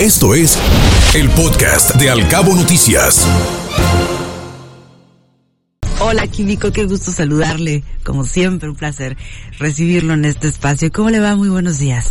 Esto 0.00 0.34
es 0.34 0.58
el 1.14 1.28
podcast 1.30 1.94
de 1.96 2.10
Alcabo 2.10 2.54
Noticias. 2.54 3.26
Hola 6.00 6.26
Químico, 6.26 6.70
qué 6.70 6.84
gusto 6.84 7.10
saludarle. 7.10 7.82
Como 8.04 8.24
siempre, 8.24 8.68
un 8.68 8.76
placer 8.76 9.16
recibirlo 9.58 10.12
en 10.14 10.26
este 10.26 10.48
espacio. 10.48 10.92
¿Cómo 10.92 11.08
le 11.10 11.20
va? 11.20 11.34
Muy 11.34 11.48
buenos 11.48 11.78
días. 11.78 12.10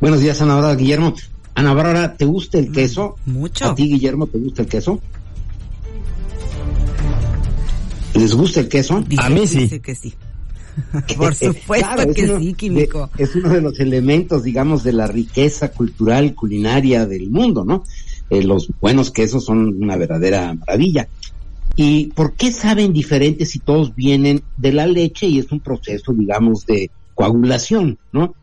Buenos 0.00 0.20
días, 0.20 0.40
Ana 0.42 0.54
Bárbara 0.54 0.74
Guillermo. 0.74 1.14
Ana 1.54 1.74
Bárbara, 1.74 2.16
¿te 2.16 2.24
gusta 2.24 2.58
el 2.58 2.72
queso? 2.72 3.16
Mucho. 3.26 3.70
¿A 3.70 3.74
ti, 3.74 3.84
Guillermo, 3.88 4.26
te 4.26 4.38
gusta 4.38 4.62
el 4.62 4.68
queso? 4.68 5.00
¿Les 8.14 8.34
gusta 8.34 8.60
el 8.60 8.68
queso? 8.68 9.00
Dice- 9.06 9.22
A 9.22 9.28
mí 9.30 9.46
sí. 9.46 9.58
dice 9.60 9.80
que 9.80 9.94
sí. 9.94 10.14
Por 11.16 11.34
supuesto 11.34 11.88
Claro, 11.94 12.12
que 12.14 12.24
uno 12.24 12.38
sí, 12.40 12.54
Químico. 12.54 13.10
de- 13.16 13.24
es 13.24 13.34
uno 13.34 13.50
de 13.50 13.60
los 13.60 13.78
elementos, 13.80 14.42
digamos, 14.44 14.82
de 14.84 14.92
la 14.92 15.06
riqueza 15.06 15.70
cultural, 15.72 16.34
culinaria 16.34 17.06
del 17.06 17.30
mundo, 17.30 17.64
¿no? 17.64 17.84
Eh, 18.30 18.42
los 18.42 18.68
buenos 18.80 19.10
quesos 19.10 19.44
son 19.44 19.82
una 19.82 19.96
verdadera 19.96 20.54
maravilla. 20.54 21.08
¿Y 21.76 22.06
por 22.06 22.34
qué 22.34 22.52
saben 22.52 22.92
diferentes 22.92 23.50
si 23.50 23.58
todos 23.58 23.94
vienen 23.94 24.42
de 24.56 24.72
la 24.72 24.86
leche 24.86 25.26
y 25.26 25.38
es 25.38 25.50
un 25.52 25.60
proceso, 25.60 26.12
digamos, 26.12 26.66
de 26.66 26.90
coagulación, 27.14 27.98
¿no? 28.12 28.34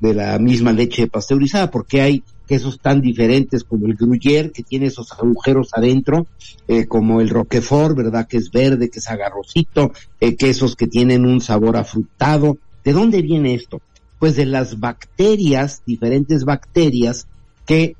De 0.00 0.14
la 0.14 0.38
misma 0.38 0.72
leche 0.72 1.06
pasteurizada. 1.06 1.70
¿Por 1.70 1.86
qué 1.86 2.00
hay 2.02 2.22
quesos 2.46 2.78
tan 2.80 3.00
diferentes 3.00 3.64
como 3.64 3.86
el 3.86 3.96
Gruyère, 3.96 4.52
que 4.52 4.62
tiene 4.62 4.86
esos 4.86 5.12
agujeros 5.12 5.70
adentro, 5.72 6.26
eh, 6.68 6.86
como 6.86 7.20
el 7.20 7.30
Roquefort, 7.30 7.96
¿verdad? 7.96 8.26
Que 8.26 8.36
es 8.36 8.50
verde, 8.50 8.90
que 8.90 8.98
es 8.98 9.08
agarrosito, 9.08 9.92
eh, 10.20 10.36
quesos 10.36 10.76
que 10.76 10.86
tienen 10.86 11.24
un 11.26 11.40
sabor 11.40 11.76
afrutado. 11.76 12.58
¿De 12.84 12.92
dónde 12.92 13.22
viene 13.22 13.54
esto? 13.54 13.80
Pues 14.18 14.36
de 14.36 14.46
las 14.46 14.78
bacterias, 14.78 15.82
diferentes 15.86 16.44
bacterias 16.44 17.26
que 17.66 17.96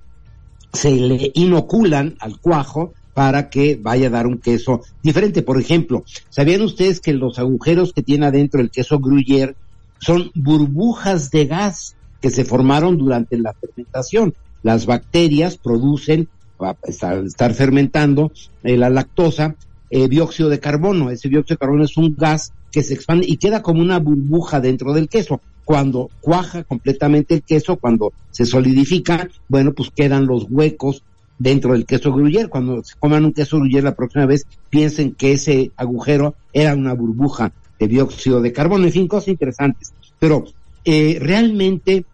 se 0.73 0.90
le 0.90 1.30
inoculan 1.34 2.16
al 2.20 2.40
cuajo 2.40 2.93
para 3.15 3.51
que 3.51 3.79
vaya 3.80 4.06
a 4.06 4.10
dar 4.10 4.27
un 4.27 4.38
queso 4.38 4.82
diferente. 5.02 5.43
Por 5.43 5.60
ejemplo, 5.60 6.04
¿sabían 6.30 6.62
ustedes 6.62 7.01
que 7.01 7.12
los 7.12 7.38
agujeros 7.38 7.93
que 7.93 8.02
tiene 8.02 8.27
adentro 8.27 8.60
el 8.60 8.71
queso 8.71 8.99
Gruyère 8.99 9.54
son 9.99 10.30
burbujas 10.34 11.30
de 11.30 11.46
gas 11.46 11.96
que 12.23 12.30
se 12.30 12.46
formaron 12.46 12.96
durante 12.96 13.37
la 13.37 13.52
fermentación? 13.52 14.32
Las 14.62 14.87
bacterias 14.87 15.59
producen, 15.59 16.28
al 16.59 17.26
estar, 17.26 17.52
fermentando 17.52 18.32
eh, 18.62 18.78
la 18.78 18.88
lactosa, 18.88 19.56
eh, 19.90 20.09
dióxido 20.09 20.48
de 20.48 20.60
carbono. 20.60 21.10
Ese 21.10 21.28
dióxido 21.28 21.56
de 21.56 21.59
carbono 21.59 21.84
es 21.84 21.96
un 21.96 22.15
gas 22.16 22.52
que 22.70 22.82
se 22.82 22.95
expande 22.95 23.26
y 23.28 23.37
queda 23.37 23.60
como 23.60 23.82
una 23.82 23.98
burbuja 23.98 24.60
dentro 24.60 24.95
del 24.95 25.09
queso. 25.09 25.40
Cuando 25.65 26.10
cuaja 26.20 26.65
completamente 26.65 27.34
el 27.34 27.43
queso, 27.43 27.76
cuando 27.76 28.12
se 28.30 28.46
solidifica, 28.46 29.28
bueno, 29.48 29.73
pues 29.73 29.90
quedan 29.90 30.26
los 30.26 30.46
huecos 30.48 31.02
dentro 31.38 31.73
del 31.73 31.84
queso 31.84 32.12
gruyère. 32.12 32.48
Cuando 32.48 32.82
se 32.84 32.95
coman 32.98 33.24
un 33.24 33.32
queso 33.32 33.59
gruyère 33.59 33.82
la 33.82 33.95
próxima 33.95 34.26
vez, 34.26 34.46
piensen 34.70 35.12
que 35.12 35.32
ese 35.32 35.73
agujero 35.76 36.34
era 36.52 36.74
una 36.74 36.95
burbuja 36.95 37.52
de 37.78 37.88
dióxido 37.88 38.40
de 38.40 38.52
carbono. 38.52 38.87
En 38.87 38.93
fin, 38.93 39.09
cosas 39.09 39.28
interesantes. 39.28 39.93
Pero 40.18 40.45
eh, 40.84 41.18
realmente 41.20 42.04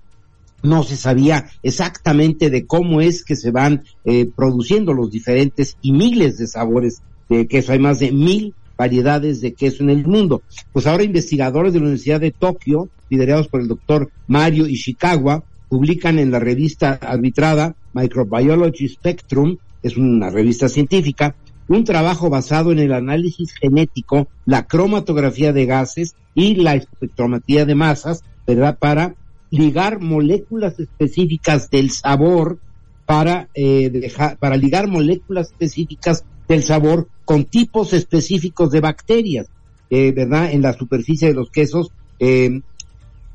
no 0.62 0.82
se 0.82 0.96
sabía 0.96 1.46
exactamente 1.62 2.50
de 2.50 2.66
cómo 2.66 3.00
es 3.00 3.24
que 3.24 3.36
se 3.36 3.50
van 3.50 3.84
eh, 4.04 4.28
produciendo 4.34 4.92
los 4.92 5.10
diferentes 5.10 5.76
y 5.82 5.92
miles 5.92 6.38
de 6.38 6.46
sabores 6.46 7.02
de 7.28 7.46
queso. 7.46 7.72
Hay 7.72 7.78
más 7.78 8.00
de 8.00 8.12
mil 8.12 8.54
variedades 8.76 9.40
de 9.40 9.54
queso 9.54 9.82
en 9.82 9.90
el 9.90 10.06
mundo. 10.06 10.42
Pues 10.72 10.86
ahora 10.86 11.04
investigadores 11.04 11.72
de 11.72 11.80
la 11.80 11.86
Universidad 11.86 12.20
de 12.20 12.30
Tokio, 12.30 12.88
liderados 13.10 13.48
por 13.48 13.60
el 13.60 13.68
doctor 13.68 14.10
Mario 14.26 14.66
Ishikawa, 14.66 15.42
publican 15.68 16.18
en 16.18 16.30
la 16.30 16.38
revista 16.38 16.98
arbitrada 17.02 17.74
Microbiology 17.92 18.88
Spectrum, 18.88 19.58
es 19.82 19.96
una 19.96 20.30
revista 20.30 20.68
científica, 20.68 21.34
un 21.68 21.84
trabajo 21.84 22.30
basado 22.30 22.72
en 22.72 22.78
el 22.78 22.92
análisis 22.92 23.52
genético, 23.52 24.28
la 24.46 24.66
cromatografía 24.66 25.52
de 25.52 25.66
gases 25.66 26.14
y 26.34 26.54
la 26.54 26.74
espectrometría 26.74 27.66
de 27.66 27.74
masas, 27.74 28.22
¿verdad? 28.46 28.78
Para 28.78 29.14
ligar 29.50 30.00
moléculas 30.00 30.78
específicas 30.78 31.70
del 31.70 31.90
sabor 31.90 32.58
para 33.06 33.48
eh, 33.54 33.90
dejar, 33.90 34.36
para 34.38 34.56
ligar 34.56 34.88
moléculas 34.88 35.48
específicas 35.48 36.24
del 36.46 36.62
sabor 36.62 37.08
con 37.24 37.44
tipos 37.44 37.92
específicos 37.92 38.70
de 38.70 38.80
bacterias, 38.80 39.46
eh, 39.90 40.12
¿verdad? 40.12 40.52
En 40.52 40.62
la 40.62 40.72
superficie 40.72 41.28
de 41.28 41.34
los 41.34 41.50
quesos, 41.50 41.90
eh, 42.18 42.60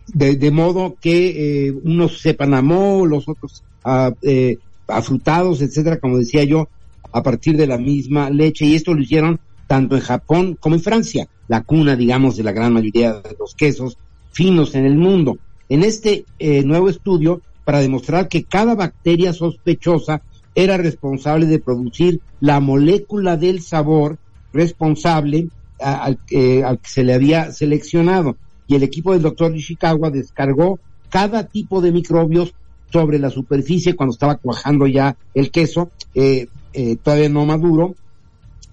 de, 0.08 0.52
modo 0.52 0.96
que 1.00 1.68
eh, 1.68 1.72
unos 1.72 2.20
sepan 2.20 2.54
a 2.54 2.62
moho, 2.62 3.06
los 3.06 3.28
otros 3.28 3.64
a, 3.84 4.12
eh, 4.22 4.58
afrutados, 4.88 5.62
etcétera, 5.62 6.00
como 6.00 6.18
decía 6.18 6.44
yo, 6.44 6.68
a 7.12 7.24
partir 7.24 7.58
de 7.58 7.68
la 7.68 7.78
misma 7.78 8.30
leche. 8.30 8.66
Y 8.66 8.76
esto 8.76 8.94
lo 8.94 9.02
hicieron 9.02 9.40
tanto 9.68 9.96
en 9.96 10.02
Japón 10.02 10.58
como 10.60 10.76
en 10.76 10.82
Francia, 10.82 11.28
la 11.48 11.64
cuna, 11.64 11.96
digamos, 11.96 12.38
de 12.38 12.44
la 12.44 12.52
gran 12.52 12.74
mayoría 12.74 13.14
de 13.14 13.36
los 13.40 13.56
quesos 13.56 13.98
finos 14.32 14.76
en 14.76 14.86
el 14.86 14.98
mundo. 14.98 15.38
En 15.74 15.82
este 15.82 16.26
eh, 16.38 16.64
nuevo 16.64 16.88
estudio, 16.88 17.42
para 17.66 17.80
demostrar 17.80 18.28
que 18.28 18.44
cada 18.44 18.76
bacteria 18.76 19.34
sospechosa 19.34 20.22
era 20.54 20.78
responsable 20.78 21.48
de 21.48 21.58
producir 21.58 22.22
la 22.40 22.60
molécula 22.60 23.38
del 23.38 23.60
sabor 23.60 24.20
responsable 24.54 25.48
al, 25.82 26.20
eh, 26.30 26.64
al 26.64 26.78
que 26.78 26.88
se 26.88 27.04
le 27.04 27.16
había 27.16 27.52
seleccionado. 27.52 28.38
Y 28.68 28.76
el 28.76 28.84
equipo 28.84 29.14
del 29.14 29.24
doctor 29.24 29.56
Ishikawa 29.56 30.12
descargó 30.12 30.78
cada 31.10 31.48
tipo 31.48 31.82
de 31.82 31.92
microbios 31.92 32.54
sobre 32.92 33.18
la 33.18 33.32
superficie 33.32 33.96
cuando 33.96 34.14
estaba 34.14 34.36
cuajando 34.36 34.86
ya 34.86 35.18
el 35.34 35.50
queso, 35.50 35.90
eh, 36.14 36.50
eh, 36.74 36.98
todavía 36.98 37.30
no 37.30 37.48
maduro, 37.48 37.96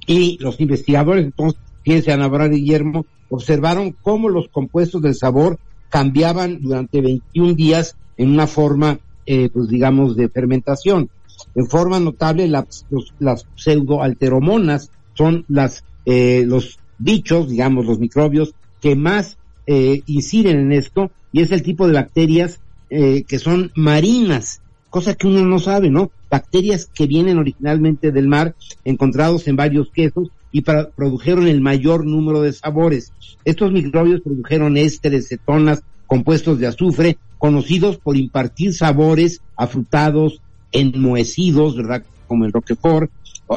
y 0.06 0.36
los 0.38 0.60
investigadores, 0.60 1.24
entonces, 1.24 1.58
fíjense, 1.82 2.12
Ana 2.12 2.28
Guillermo, 2.28 3.06
observaron 3.30 3.96
cómo 4.02 4.28
los 4.28 4.48
compuestos 4.48 5.00
del 5.00 5.14
sabor 5.14 5.58
cambiaban 5.90 6.60
durante 6.60 7.02
21 7.02 7.54
días 7.54 7.96
en 8.16 8.30
una 8.30 8.46
forma, 8.46 8.98
eh, 9.26 9.50
pues 9.52 9.68
digamos, 9.68 10.16
de 10.16 10.28
fermentación. 10.28 11.10
En 11.54 11.66
forma 11.66 12.00
notable, 12.00 12.48
las, 12.48 12.86
los, 12.90 13.12
las 13.18 13.46
pseudoalteromonas 13.56 14.90
son 15.14 15.44
las, 15.48 15.84
eh, 16.06 16.44
los 16.46 16.78
bichos, 16.98 17.48
digamos, 17.48 17.86
los 17.86 17.98
microbios 17.98 18.54
que 18.80 18.96
más 18.96 19.36
eh, 19.66 20.02
inciden 20.06 20.58
en 20.58 20.72
esto, 20.72 21.10
y 21.32 21.40
es 21.42 21.52
el 21.52 21.62
tipo 21.62 21.86
de 21.86 21.94
bacterias 21.94 22.60
eh, 22.88 23.24
que 23.26 23.38
son 23.38 23.70
marinas, 23.74 24.60
cosa 24.88 25.14
que 25.14 25.26
uno 25.26 25.44
no 25.44 25.58
sabe, 25.58 25.90
¿no? 25.90 26.10
Bacterias 26.28 26.90
que 26.92 27.06
vienen 27.06 27.38
originalmente 27.38 28.10
del 28.10 28.28
mar, 28.28 28.54
encontrados 28.84 29.46
en 29.46 29.56
varios 29.56 29.90
quesos, 29.90 30.30
y 30.52 30.62
produjeron 30.62 31.46
el 31.46 31.60
mayor 31.60 32.04
número 32.04 32.42
de 32.42 32.52
sabores. 32.52 33.12
Estos 33.44 33.72
microbios 33.72 34.20
produjeron 34.20 34.76
ésteres, 34.76 35.28
cetonas, 35.28 35.82
compuestos 36.06 36.58
de 36.58 36.66
azufre, 36.66 37.18
conocidos 37.38 37.98
por 37.98 38.16
impartir 38.16 38.74
sabores 38.74 39.40
afrutados, 39.56 40.40
enmohecidos, 40.72 41.76
¿verdad? 41.76 42.02
Como 42.26 42.44
el 42.44 42.52
Roquefort, 42.52 43.10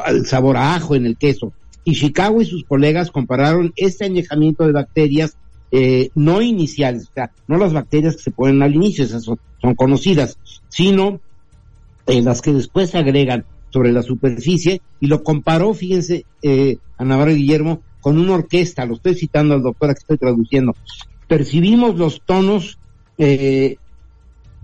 el 0.06 0.26
sabor 0.26 0.56
a 0.56 0.74
ajo 0.74 0.94
en 0.94 1.06
el 1.06 1.16
queso. 1.16 1.52
Ishikawa 1.84 2.42
y 2.42 2.46
sus 2.46 2.64
colegas 2.64 3.10
compararon 3.10 3.72
este 3.76 4.04
añejamiento 4.04 4.66
de 4.66 4.72
bacterias 4.72 5.36
eh, 5.70 6.10
no 6.14 6.40
iniciales, 6.40 7.08
o 7.08 7.12
sea, 7.12 7.32
no 7.48 7.58
las 7.58 7.72
bacterias 7.72 8.16
que 8.16 8.22
se 8.22 8.30
ponen 8.30 8.62
al 8.62 8.74
inicio, 8.74 9.04
esas 9.04 9.24
son, 9.24 9.40
son 9.60 9.74
conocidas, 9.74 10.38
sino 10.68 11.20
eh, 12.06 12.22
las 12.22 12.40
que 12.40 12.52
después 12.52 12.90
se 12.90 12.98
agregan 12.98 13.44
sobre 13.74 13.90
la 13.90 14.04
superficie 14.04 14.82
y 15.00 15.08
lo 15.08 15.24
comparó, 15.24 15.74
fíjense, 15.74 16.26
eh, 16.42 16.78
a 16.96 17.24
Guillermo, 17.24 17.82
con 18.00 18.20
una 18.20 18.34
orquesta, 18.34 18.86
lo 18.86 18.94
estoy 18.94 19.16
citando 19.16 19.52
al 19.52 19.62
doctor 19.64 19.88
que 19.88 19.98
estoy 19.98 20.16
traduciendo. 20.16 20.76
Percibimos 21.26 21.96
los 21.96 22.22
tonos, 22.24 22.78
eh, 23.18 23.78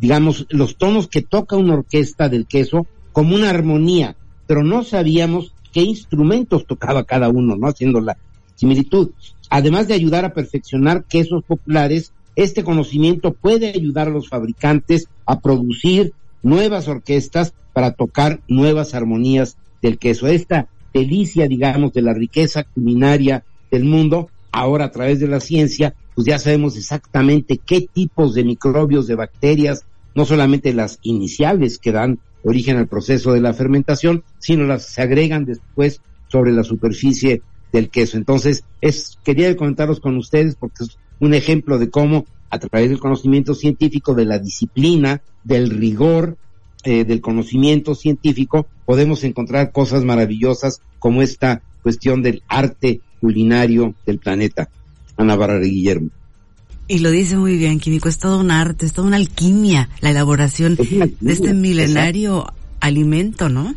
digamos, 0.01 0.47
los 0.51 0.77
tonos 0.77 1.09
que 1.09 1.23
toca 1.23 1.57
una 1.57 1.75
orquesta 1.75 2.29
del 2.29 2.47
queso 2.47 2.87
como 3.11 3.35
una 3.35 3.51
armonía, 3.51 4.15
pero 4.47 4.63
no 4.63 4.85
sabíamos 4.85 5.55
qué 5.73 5.81
instrumentos 5.81 6.65
tocaba 6.65 7.03
cada 7.03 7.31
uno, 7.31 7.57
¿no? 7.57 7.67
Haciendo 7.67 8.01
la 8.01 8.17
similitud. 8.55 9.11
Además 9.49 9.89
de 9.89 9.95
ayudar 9.95 10.25
a 10.25 10.35
perfeccionar 10.35 11.03
quesos 11.03 11.43
populares, 11.43 12.13
este 12.37 12.63
conocimiento 12.63 13.33
puede 13.33 13.71
ayudar 13.71 14.07
a 14.07 14.13
los 14.13 14.29
fabricantes 14.29 15.09
a 15.27 15.41
producir 15.41 16.13
nuevas 16.43 16.89
orquestas 16.89 17.55
para 17.73 17.93
tocar 17.93 18.41
nuevas 18.49 18.95
armonías 18.95 19.57
del 19.83 19.99
queso. 19.99 20.27
Esta 20.27 20.69
delicia, 20.93 21.47
digamos, 21.49 21.93
de 21.93 22.03
la 22.03 22.15
riqueza 22.15 22.65
culinaria 22.65 23.45
del 23.71 23.85
mundo, 23.85 24.29
ahora 24.53 24.87
a 24.87 24.91
través 24.91 25.21
de 25.21 25.29
la 25.29 25.41
ciencia, 25.41 25.95
pues 26.15 26.27
ya 26.27 26.39
sabemos 26.39 26.77
exactamente 26.77 27.59
qué 27.65 27.87
tipos 27.93 28.35
de 28.35 28.45
microbios, 28.45 29.07
de 29.07 29.15
bacterias, 29.15 29.85
no 30.15 30.25
solamente 30.25 30.75
las 30.75 30.99
iniciales 31.03 31.79
que 31.79 31.93
dan 31.93 32.19
origen 32.43 32.77
al 32.77 32.89
proceso 32.89 33.33
de 33.33 33.41
la 33.41 33.55
fermentación, 33.55 34.25
sino 34.39 34.65
las 34.65 34.87
que 34.87 34.93
se 34.93 35.03
agregan 35.03 35.45
después 35.45 36.01
sobre 36.29 36.53
la 36.53 36.65
superficie 36.65 37.43
del 37.73 37.91
queso. 37.91 38.17
Entonces, 38.17 38.65
es, 38.81 39.19
quería 39.25 39.55
comentaros 39.57 40.01
con 40.01 40.17
ustedes 40.17 40.57
porque 40.57 40.85
es 40.85 40.99
un 41.21 41.35
ejemplo 41.35 41.79
de 41.79 41.91
cómo, 41.91 42.27
a 42.51 42.59
través 42.59 42.91
del 42.91 42.99
conocimiento 42.99 43.55
científico, 43.55 44.15
de 44.15 44.25
la 44.25 44.39
disciplina, 44.39 45.23
del 45.45 45.71
rigor, 45.71 46.37
eh, 46.85 47.05
del 47.05 47.21
conocimiento 47.21 47.95
científico 47.95 48.67
podemos 48.87 49.23
encontrar 49.23 49.71
cosas 49.71 50.03
maravillosas 50.03 50.81
como 50.99 51.21
esta 51.21 51.63
cuestión 51.83 52.23
del 52.23 52.43
arte 52.49 53.01
culinario 53.21 53.95
del 54.07 54.19
planeta. 54.19 54.69
Ana 55.17 55.37
Barra 55.37 55.59
Guillermo. 55.59 56.09
Y 56.89 57.01
lo 57.01 57.11
dice 57.11 57.37
muy 57.37 57.57
bien, 57.57 57.79
Químico, 57.79 58.09
es 58.09 58.19
todo 58.19 58.41
un 58.41 58.51
arte, 58.51 58.87
es 58.87 58.95
toda 58.95 59.07
una 59.07 59.17
alquimia, 59.17 59.91
la 60.01 60.11
elaboración 60.11 60.77
de 60.77 61.33
este 61.33 61.53
milenario 61.53 62.47
alimento, 62.81 63.49
¿no? 63.49 63.75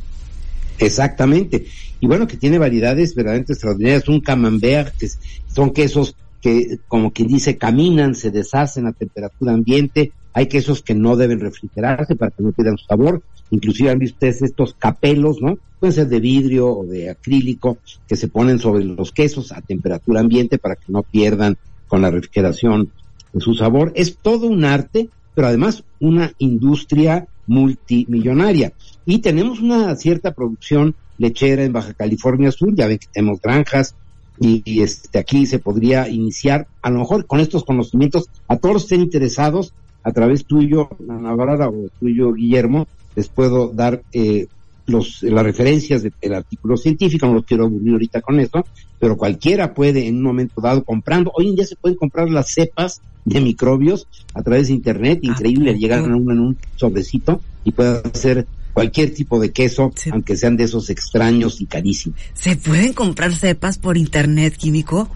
Exactamente. 0.79 1.65
Y 1.99 2.07
bueno, 2.07 2.25
que 2.25 2.37
tiene 2.37 2.57
variedades 2.57 3.13
verdaderamente 3.13 3.53
extraordinarias. 3.53 4.07
Un 4.07 4.21
camembert, 4.21 4.97
que 4.97 5.09
son 5.53 5.71
quesos 5.71 6.15
que, 6.43 6.79
como 6.89 7.13
quien 7.13 7.29
dice, 7.29 7.57
caminan, 7.57 8.15
se 8.15 8.29
deshacen 8.29 8.85
a 8.85 8.91
temperatura 8.91 9.53
ambiente. 9.53 10.11
Hay 10.33 10.47
quesos 10.47 10.81
que 10.81 10.93
no 10.93 11.15
deben 11.15 11.39
refrigerarse 11.39 12.17
para 12.17 12.31
que 12.31 12.43
no 12.43 12.51
pierdan 12.51 12.77
su 12.77 12.85
sabor. 12.85 13.23
Inclusive 13.49 13.89
han 13.89 13.99
visto 13.99 14.15
ustedes 14.15 14.41
estos 14.41 14.73
capelos, 14.73 15.41
¿no? 15.41 15.57
Pueden 15.79 15.93
ser 15.93 16.09
de 16.09 16.19
vidrio 16.19 16.67
o 16.67 16.85
de 16.85 17.09
acrílico 17.09 17.77
que 18.07 18.17
se 18.17 18.27
ponen 18.27 18.59
sobre 18.59 18.83
los 18.83 19.13
quesos 19.13 19.53
a 19.53 19.61
temperatura 19.61 20.19
ambiente 20.19 20.57
para 20.57 20.75
que 20.75 20.91
no 20.91 21.03
pierdan 21.03 21.57
con 21.87 22.01
la 22.01 22.11
refrigeración 22.11 22.91
su 23.39 23.53
sabor. 23.53 23.93
Es 23.95 24.17
todo 24.21 24.47
un 24.47 24.65
arte, 24.65 25.09
pero 25.33 25.47
además 25.47 25.85
una 26.01 26.33
industria 26.39 27.25
multimillonaria. 27.47 28.73
Y 29.05 29.19
tenemos 29.19 29.61
una 29.61 29.95
cierta 29.95 30.33
producción 30.33 30.95
lechera 31.17 31.63
en 31.63 31.71
Baja 31.71 31.93
California 31.93 32.51
Sur, 32.51 32.75
ya 32.75 32.87
ven 32.87 32.97
que 32.97 33.07
tenemos 33.13 33.39
granjas 33.39 33.95
y, 34.39 34.81
este 34.81 35.19
aquí 35.19 35.45
se 35.45 35.59
podría 35.59 36.09
iniciar, 36.09 36.67
a 36.81 36.89
lo 36.89 36.99
mejor 36.99 37.25
con 37.25 37.39
estos 37.39 37.63
conocimientos, 37.63 38.29
a 38.47 38.57
todos 38.57 38.73
los 38.73 38.83
que 38.83 38.95
estén 38.95 39.01
interesados, 39.01 39.73
a 40.03 40.11
través 40.11 40.45
tuyo, 40.45 40.89
Ana 41.07 41.33
Barada, 41.35 41.69
o 41.69 41.87
tuyo, 41.99 42.33
Guillermo, 42.33 42.87
les 43.15 43.29
puedo 43.29 43.69
dar 43.69 44.01
eh, 44.11 44.47
los, 44.85 45.23
las 45.23 45.43
referencias 45.43 46.03
del 46.03 46.33
artículo 46.33 46.77
científico, 46.77 47.25
no 47.25 47.35
los 47.35 47.45
quiero 47.45 47.65
aburrir 47.65 47.93
ahorita 47.93 48.21
con 48.21 48.39
eso, 48.39 48.65
pero 48.99 49.17
cualquiera 49.17 49.73
puede 49.73 50.07
en 50.07 50.17
un 50.17 50.23
momento 50.23 50.61
dado 50.61 50.83
comprando, 50.83 51.31
hoy 51.35 51.49
en 51.49 51.55
día 51.55 51.65
se 51.65 51.75
pueden 51.75 51.97
comprar 51.97 52.29
las 52.29 52.51
cepas 52.51 53.01
de 53.25 53.39
microbios 53.39 54.07
a 54.33 54.43
través 54.43 54.67
de 54.67 54.73
internet, 54.73 55.19
ah, 55.23 55.27
increíble, 55.27 55.77
llegan 55.77 56.11
a 56.11 56.17
uno 56.17 56.33
en 56.33 56.39
un 56.39 56.57
sobrecito 56.75 57.39
y 57.63 57.71
puede 57.71 58.01
hacer 58.03 58.45
cualquier 58.73 59.13
tipo 59.13 59.39
de 59.39 59.51
queso, 59.51 59.93
aunque 60.11 60.35
sean 60.35 60.57
de 60.57 60.65
esos 60.65 60.89
extraños 60.89 61.61
y 61.61 61.65
carísimos. 61.65 62.19
¿Se 62.33 62.55
pueden 62.55 62.93
comprar 62.93 63.33
cepas 63.33 63.77
por 63.77 63.97
internet 63.97 64.57
químico? 64.57 65.09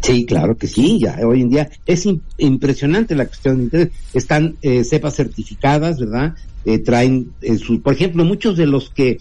Sí, 0.00 0.26
claro 0.26 0.56
que 0.56 0.68
sí, 0.68 1.00
ya 1.00 1.18
hoy 1.26 1.40
en 1.40 1.50
día 1.50 1.70
es 1.84 2.06
impresionante 2.36 3.16
la 3.16 3.26
cuestión 3.26 3.56
de 3.56 3.62
internet. 3.64 3.92
Están 4.14 4.56
eh, 4.62 4.84
cepas 4.84 5.16
certificadas, 5.16 5.98
¿verdad? 5.98 6.34
Eh, 6.64 6.78
traen, 6.78 7.32
eh, 7.40 7.56
su, 7.56 7.80
por 7.80 7.94
ejemplo, 7.94 8.24
muchos 8.24 8.56
de 8.56 8.66
los 8.66 8.90
que 8.90 9.18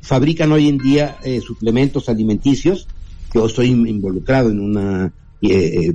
fabrican 0.00 0.50
hoy 0.52 0.68
en 0.68 0.78
día 0.78 1.16
eh, 1.24 1.40
suplementos 1.40 2.08
alimenticios, 2.08 2.88
yo 3.34 3.46
estoy 3.46 3.68
involucrado 3.68 4.50
en 4.50 4.60
una 4.60 5.12
eh, 5.42 5.94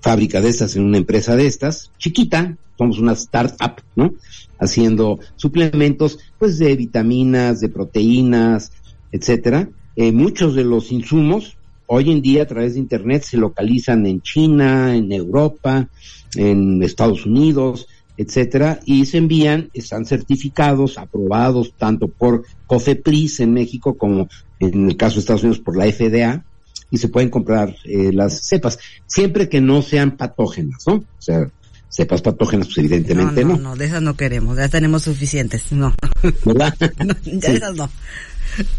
fábrica 0.00 0.40
de 0.40 0.48
estas, 0.48 0.76
en 0.76 0.84
una 0.84 0.98
empresa 0.98 1.36
de 1.36 1.46
estas, 1.46 1.92
chiquita, 1.98 2.56
somos 2.76 2.98
una 2.98 3.12
startup, 3.12 3.82
¿no? 3.96 4.14
Haciendo 4.58 5.20
suplementos, 5.36 6.18
pues 6.38 6.58
de 6.58 6.74
vitaminas, 6.76 7.60
de 7.60 7.68
proteínas, 7.68 8.72
etcétera. 9.12 9.68
muchos 10.12 10.54
de 10.54 10.64
los 10.64 10.92
insumos 10.92 11.56
hoy 11.90 12.10
en 12.12 12.20
día 12.20 12.42
a 12.42 12.46
través 12.46 12.74
de 12.74 12.80
internet 12.80 13.22
se 13.22 13.38
localizan 13.38 14.06
en 14.06 14.20
China, 14.20 14.94
en 14.94 15.10
Europa, 15.10 15.88
en 16.36 16.82
Estados 16.82 17.24
Unidos, 17.24 17.88
etcétera, 18.16 18.80
y 18.84 19.06
se 19.06 19.18
envían, 19.18 19.70
están 19.72 20.04
certificados, 20.04 20.98
aprobados 20.98 21.72
tanto 21.78 22.08
por 22.08 22.44
COFEPRIS 22.66 23.40
en 23.40 23.54
México 23.54 23.96
como 23.96 24.28
en 24.60 24.90
el 24.90 24.96
caso 24.96 25.14
de 25.14 25.20
Estados 25.20 25.42
Unidos 25.44 25.60
por 25.60 25.76
la 25.76 25.90
FDA, 25.90 26.44
y 26.90 26.98
se 26.98 27.08
pueden 27.08 27.30
comprar 27.30 27.76
eh, 27.84 28.12
las 28.12 28.46
cepas, 28.46 28.78
siempre 29.06 29.48
que 29.48 29.60
no 29.60 29.82
sean 29.82 30.16
patógenas, 30.16 30.84
¿no? 30.86 30.94
O 30.94 31.04
sea, 31.18 31.48
cepas 31.88 32.22
patógenas, 32.22 32.68
pues 32.68 32.78
evidentemente 32.78 33.44
no. 33.44 33.56
No, 33.56 33.70
no, 33.70 33.76
de 33.76 33.86
esas 33.86 34.02
no 34.02 34.16
queremos, 34.16 34.56
ya 34.56 34.68
tenemos 34.68 35.02
suficientes, 35.02 35.72
no. 35.72 35.94
¿Verdad? 36.44 36.74
ya 37.24 37.52
esas 37.52 37.74
no. 37.74 37.90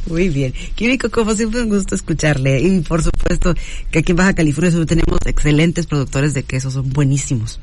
Muy 0.08 0.30
bien. 0.30 0.54
Químico, 0.76 1.10
como 1.10 1.36
siempre, 1.36 1.62
un 1.62 1.70
gusto 1.70 1.94
escucharle. 1.94 2.60
Y 2.60 2.80
por 2.82 3.04
supuesto 3.04 3.54
que 3.92 4.00
aquí 4.00 4.12
en 4.12 4.18
Baja 4.18 4.34
California 4.34 4.72
tenemos 4.86 5.20
excelentes 5.26 5.86
productores 5.86 6.34
de 6.34 6.44
queso, 6.44 6.72
son 6.72 6.90
buenísimos 6.90 7.60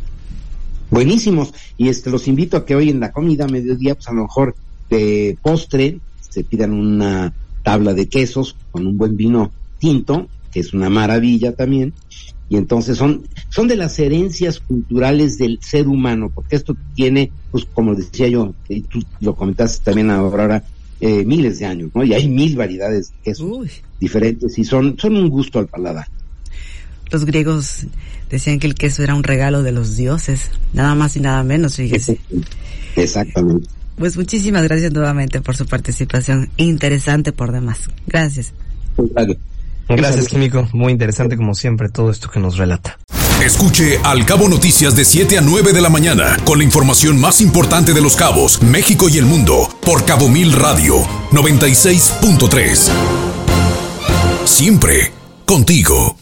buenísimos. 0.90 1.52
Y 1.76 1.88
este 1.88 2.10
los 2.10 2.28
invito 2.28 2.56
a 2.56 2.64
que 2.64 2.75
hoy 2.75 2.90
en 2.90 3.00
la 3.00 3.12
comida, 3.12 3.46
mediodía, 3.46 3.94
pues 3.94 4.08
a 4.08 4.12
lo 4.12 4.22
mejor 4.22 4.54
de 4.90 5.37
postre, 5.42 5.99
se 6.20 6.44
pidan 6.44 6.72
una 6.72 7.32
tabla 7.62 7.94
de 7.94 8.06
quesos 8.08 8.56
con 8.70 8.87
un 8.87 8.96
buen 8.96 9.16
vino 9.16 9.50
tinto, 9.78 10.28
que 10.52 10.61
es 10.61 10.73
una 10.73 10.88
maravilla 10.88 11.52
también. 11.52 11.93
Y 12.49 12.56
entonces 12.56 12.96
son, 12.96 13.26
son 13.50 13.67
de 13.67 13.76
las 13.76 13.99
herencias 13.99 14.61
culturales 14.61 15.37
del 15.37 15.58
ser 15.61 15.88
humano, 15.88 16.31
porque 16.32 16.55
esto 16.55 16.76
tiene, 16.94 17.31
pues 17.50 17.64
como 17.64 17.94
decía 17.94 18.28
yo, 18.28 18.55
y 18.69 18.82
tú 18.82 19.02
lo 19.20 19.34
comentaste 19.34 19.84
también 19.84 20.11
ahora, 20.11 20.62
eh, 21.00 21.25
miles 21.25 21.58
de 21.58 21.67
años, 21.67 21.90
¿no? 21.93 22.05
Y 22.05 22.14
hay 22.14 22.28
mil 22.28 22.56
variedades 22.56 23.11
de 23.11 23.17
quesos 23.25 23.69
diferentes 24.00 24.56
y 24.58 24.64
son, 24.64 24.96
son 24.99 25.17
un 25.17 25.28
gusto 25.28 25.58
al 25.58 25.67
paladar. 25.67 26.06
Los 27.11 27.25
griegos 27.25 27.87
decían 28.31 28.58
que 28.58 28.67
el 28.67 28.75
queso 28.75 29.02
era 29.02 29.14
un 29.14 29.23
regalo 29.23 29.62
de 29.62 29.73
los 29.73 29.96
dioses, 29.96 30.50
nada 30.73 30.94
más 30.94 31.17
y 31.17 31.20
nada 31.20 31.43
menos, 31.43 31.76
fíjese. 31.76 32.20
Exactamente. 32.96 33.69
Pues 33.96 34.17
muchísimas 34.17 34.62
gracias 34.64 34.93
nuevamente 34.93 35.40
por 35.40 35.56
su 35.56 35.67
participación, 35.67 36.50
interesante 36.56 37.32
por 37.32 37.52
demás. 37.52 37.88
Gracias. 38.06 38.52
Gracias, 39.88 40.29
Químico. 40.29 40.69
Muy 40.73 40.93
interesante 40.93 41.37
como 41.37 41.55
siempre 41.55 41.88
todo 41.88 42.11
esto 42.11 42.29
que 42.31 42.41
nos 42.41 42.56
relata. 42.56 42.99
Escuche 43.44 44.00
Al 44.03 44.25
Cabo 44.25 44.49
Noticias 44.49 44.97
de 44.97 45.05
7 45.05 45.38
a 45.38 45.41
9 45.43 45.73
de 45.73 45.81
la 45.81 45.91
mañana 45.91 46.37
con 46.44 46.59
la 46.59 46.65
información 46.65 47.21
más 47.21 47.41
importante 47.41 47.93
de 47.93 48.00
los 48.00 48.17
cabos, 48.17 48.62
México 48.62 49.09
y 49.09 49.19
el 49.19 49.27
mundo 49.27 49.69
por 49.85 50.05
Cabo 50.05 50.29
Mil 50.29 50.53
Radio 50.53 50.97
96.3. 51.33 52.91
Siempre 54.47 55.12
contigo. 55.44 56.15